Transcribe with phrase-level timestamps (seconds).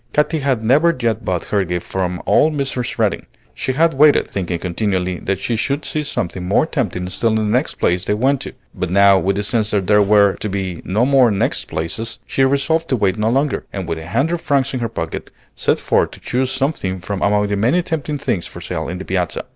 [0.13, 2.97] Katy had never yet bought her gift from old Mrs.
[2.97, 3.27] Redding.
[3.53, 7.43] She had waited, thinking continually that she should see something more tempting still in the
[7.43, 10.81] next place they went to; but now, with the sense that there were to be
[10.83, 14.73] no more "next places," she resolved to wait no longer, and with a hundred francs
[14.73, 18.59] in her pocket, set forth to choose something from among the many tempting things for
[18.59, 19.43] sale in the Piazza.